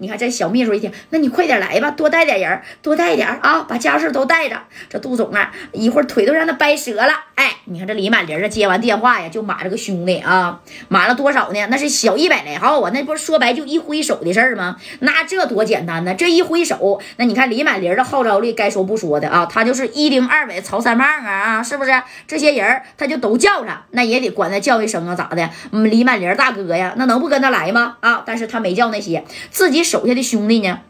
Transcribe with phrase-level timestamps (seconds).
[0.00, 4.56] 你看这小秘书一听，那你快点来吧，多带点人，多带点啊，把家事都带着。
[4.88, 7.12] 这杜总啊，一会儿腿都让他掰折了。
[7.34, 11.66] 哎，你看这李满林啊，接完电话呀，就码了个兄弟啊，码了多少呢？
[11.68, 14.76] 那是小一百来号啊，那不是说白就一挥手的事儿吗？
[15.00, 21.90] 那这多简单呢，这一挥手，那你看李满林的号召力，该说不说的啊，他就是一丁二尾曹三棒啊啊，是不是？
[22.28, 25.50] 这些人他就都叫上，那也得管他叫一声啊，咋的？
[25.72, 27.96] 李满林大哥呀，那能不跟他来吗？
[27.98, 30.80] 啊，但是他没叫那些自己手下的兄弟呢，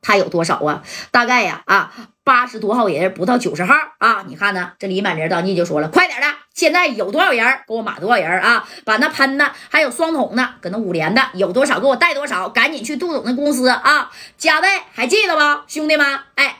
[0.00, 0.82] 他有多少啊？
[1.10, 1.92] 大概呀啊，
[2.24, 4.24] 八十多号人，不到九十号啊。
[4.26, 8.66] 你看呢，这李满林当即就说了，快点的，现在有多少人，给我码多少人啊？
[8.84, 14.10] 把那喷的还有双筒的，搁那五连的有多少，给我带多少，赶紧去杜总的公司啊。
[14.38, 16.18] 加代还记得吧，兄弟们？
[16.36, 16.58] 哎，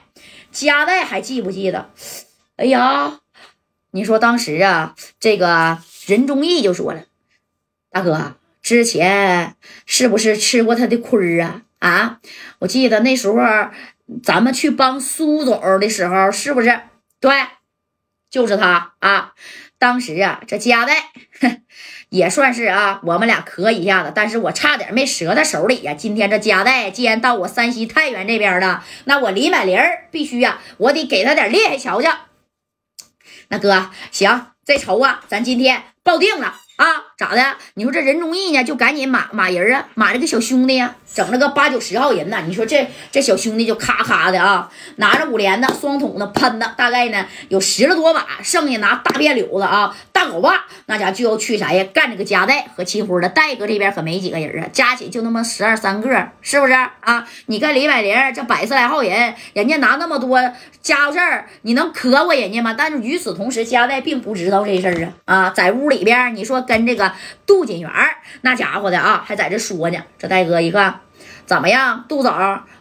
[0.52, 1.91] 加代还记不记得？
[2.57, 3.18] 哎呀，
[3.93, 7.04] 你说当时啊，这个任忠义就说了，
[7.91, 8.34] 大哥。
[8.66, 9.55] 之前
[9.87, 11.63] 是不是吃过他的亏啊？
[11.79, 12.18] 啊，
[12.59, 13.38] 我记得那时候
[14.24, 16.80] 咱们去帮苏总的时候，是不是？
[17.21, 17.30] 对，
[18.29, 19.35] 就是他啊。
[19.79, 21.13] 当时啊，这加代
[22.10, 25.95] 也算是啊，我们俩磕一下子，但是我差点没折他手里呀。
[25.95, 29.79] 今天这加代既然到我山西太原这边了，那我李满林
[30.10, 32.12] 必须呀，我得给他点厉害瞧瞧。
[33.46, 36.62] 那哥，行，这仇啊，咱今天报定了。
[36.77, 37.43] 啊，咋的？
[37.74, 42.43] 你说这任忠义呢，就赶紧马马人啊，马这个小兄弟呀，整了个八九十号人呢。
[42.46, 49.96] 你说这这小兄弟就咔咔的啊，拿着五连的双筒的喷的，大概呢有十来多把，剩下拿大便柳子啊，
[50.27, 51.85] 好吧，那家就要去啥呀？
[51.95, 53.29] 干这个夹带和齐呼的。
[53.29, 57.27] 戴哥这边可没几个人啊，加起就那么十二三个，是不是啊？
[57.46, 60.38] 你看李百灵这百十来号人，人家拿那么多
[60.83, 62.74] 家伙事儿，你能磕过人家吗？
[62.77, 66.56] 但是与此同时，加代并不知道这事儿啊啊，在屋里边，你说。
[66.66, 67.12] 跟这个
[67.47, 67.91] 杜锦元
[68.41, 69.99] 那家伙的啊，还在这说呢。
[70.19, 71.00] 这戴哥一看，
[71.44, 72.05] 怎么样？
[72.09, 72.33] 杜总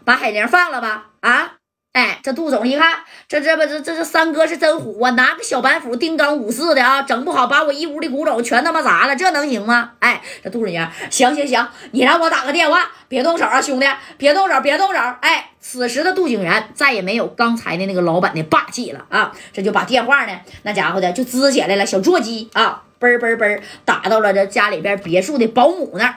[0.03, 1.07] 把海玲放了吧？
[1.19, 1.54] 啊？
[1.95, 5.11] 哎，这杜总一看，这这不这这这三哥是真虎啊！
[5.11, 9.93] 拿个小板斧钉钢五四的啊，整不好把我一屋的古董全他妈砸了，这能行吗？
[9.99, 14.99] 哎，这杜锦元，行行行，你让我打个电话，别动手啊，兄弟，别动手，别动手。
[15.21, 22.83] 哎，此时的杜景元再也没有刚才的那个老板的霸气了啊，这就把电话呢，那家伙的就支起来了，小座机啊。
[22.99, 26.15] 嘣嘣嘣，打到了这家里边别墅的保姆那儿。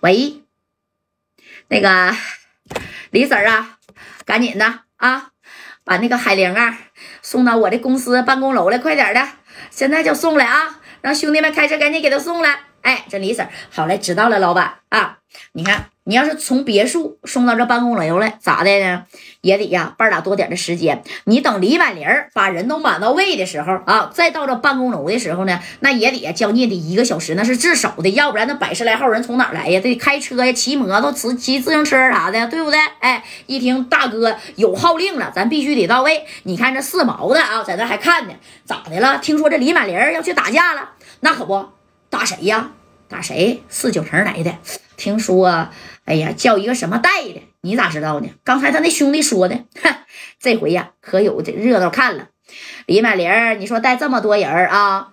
[0.00, 0.42] 喂，
[1.68, 2.14] 那个
[3.10, 3.75] 李婶儿啊，
[4.24, 5.30] 赶紧的啊，
[5.84, 6.78] 把那个海玲啊
[7.22, 9.28] 送到我的公司办公楼来，快点的，
[9.70, 12.60] 现在就送来啊，让兄弟们开车赶紧给他送来。
[12.86, 15.18] 哎，这李婶，好嘞，知道了，老板啊，
[15.50, 15.86] 你看。
[16.08, 19.02] 你要是从别墅送到这办公楼来，咋的呢？
[19.40, 21.02] 也得呀，半打多点的时间。
[21.24, 29.80] 你等李满林把人都满到位的时候啊，再到这办公楼的时候呢，那也得将近得一个小时，那是至少的，要不然那百十来号人从哪来呀？
[29.80, 32.78] 得开车呀，骑摩托、骑骑自行车啥的，对不对？
[33.00, 36.24] 哎，一听大哥有号令了，咱必须得到位。
[36.44, 39.18] 你看这四毛的啊，在那还看呢，咋的了？
[39.18, 40.90] 听说这李满林要去打架了？
[41.18, 41.66] 那可不，
[42.16, 42.70] 打谁呀？
[43.08, 43.62] 打谁？
[43.68, 44.56] 四九城来的，
[44.96, 45.68] 听说。
[46.06, 47.42] 哎呀，叫一个什么带的？
[47.60, 48.30] 你咋知道呢？
[48.42, 49.56] 刚才他那兄弟说的。
[49.82, 49.94] 哼，
[50.40, 52.28] 这回呀，可有这热闹看了。
[52.86, 55.08] 李满林，你说带这么多人啊，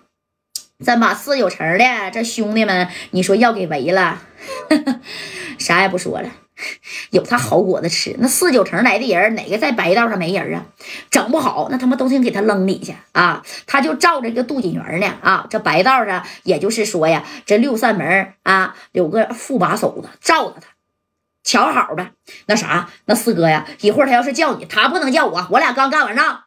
[0.82, 4.22] 咱把四九城的这兄弟们，你说要给围了。
[5.58, 6.30] 啥也不说了，
[7.10, 8.14] 有他好果子吃。
[8.18, 10.66] 那四九城来的人，哪个在白道上没人啊？
[11.10, 13.42] 整不好，那他妈都得给他扔里去啊！
[13.66, 20.68] 他就照着一个杜锦元呢啊，这白道上，也就是说呀，这六扇门啊，有个副把手的罩着他。
[21.42, 22.10] 瞧好的，
[22.46, 26.43] 那啥，那四哥呀，一会儿他要是叫你，他不能叫我，我俩刚干完仗。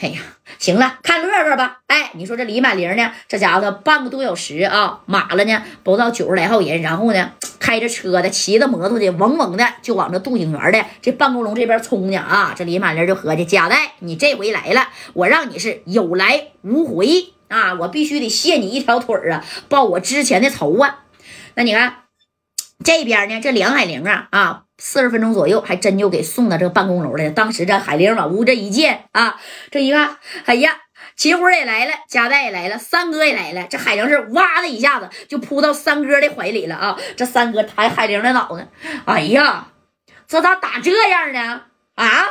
[0.00, 0.20] 哎呀，
[0.58, 1.78] 行了，看乐乐吧。
[1.86, 3.12] 哎，你说这李满玲呢？
[3.28, 12.54] 这家伙半个多小时啊，马了呢不到九十来号人，然后呢开着车的，骑着摩托的，嗡嗡的就往这杜景元的这办公楼这边冲呢啊！
[12.56, 17.74] 这李满玲就合计：贾代，你这回来了，我让你是有来无回啊！
[17.74, 21.04] 我必须得卸你一条腿啊，报我之前的仇啊！
[21.54, 21.98] 那你看。
[22.82, 27.30] 这边呢，这梁海玲啊啊，四十分钟左右，还真就给送到这个办公楼来了。
[27.30, 29.40] 当时这海玲往屋这一见啊，
[29.70, 30.16] 这一看，
[30.46, 30.78] 哎呀，
[31.16, 33.66] 秦虎也来了，佳代也来了，三哥也来了。
[33.70, 36.98] 这海玲是哇的一下子就扑到三哥的怀里了啊！
[37.16, 38.66] 这三哥抬海玲的脑袋，
[39.04, 39.68] 哎呀，
[40.26, 41.62] 这咋打这样呢？
[41.94, 42.26] 啊，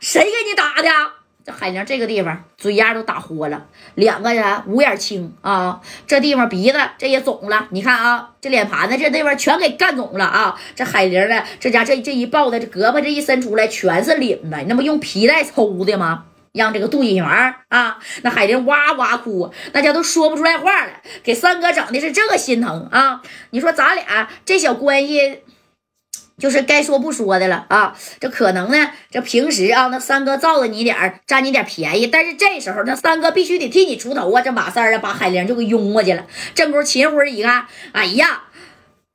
[0.00, 1.15] 谁给你打的？
[1.46, 10.58] 这海玲这个地方嘴丫都打豁了，两个人五眼青啊，这地方鼻子这也肿了，你看啊，这脸盘子这地方全给干肿了啊。
[10.74, 16.24] 这海玲呢，这家这这一抱的，这胳膊这一伸出来全是领子，那不用皮带抽的吗？
[16.50, 23.22] 让这个杜锦元啊，那海玲哇哇哭，那家都说不出来话了，给三哥整的是这个心疼啊。
[23.50, 25.42] 你说咱俩这小关系
[26.38, 27.96] 就是该说不说的了啊！
[28.20, 34.42] 这可能呢，这平时啊，那三哥罩着你点儿，占你点便宜，但是这时候那三哥必须得替你出头啊！
[34.42, 36.26] 这马三儿啊，把海玲就给拥过去了。
[36.54, 38.42] 正宫秦辉一看，哎呀，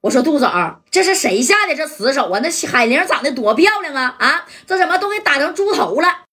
[0.02, 0.50] 我说杜总，
[0.90, 2.40] 这是谁下的这死手啊？
[2.42, 4.16] 那海玲长得多漂亮啊！
[4.18, 6.26] 啊，这怎么都给打成猪头了？